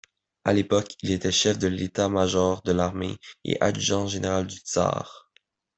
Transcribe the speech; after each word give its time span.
À 0.45 0.53
l'époque, 0.53 0.95
il 1.03 1.11
était 1.11 1.31
chef 1.31 1.59
de 1.59 1.67
l'État-major 1.67 2.63
de 2.63 2.71
l'Armée 2.71 3.19
et 3.43 3.61
adjudant-général 3.61 4.47
du 4.47 4.57
tsar. 4.57 5.29